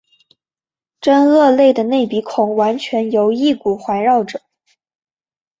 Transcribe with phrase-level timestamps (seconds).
[0.99, 4.41] 真鳄类的内鼻孔完全由翼骨环绕者。